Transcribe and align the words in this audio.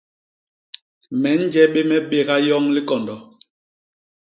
Me 1.21 1.31
nje 1.39 1.61
bé 1.73 1.81
me 1.89 1.97
béga 2.09 2.35
yoñ 2.47 2.63
likondo! 2.75 3.15